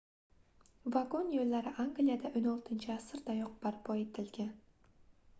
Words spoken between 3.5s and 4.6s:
barpo etilgan